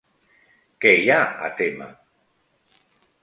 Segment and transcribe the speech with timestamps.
[0.85, 1.19] Què hi ha
[1.49, 1.89] a témer?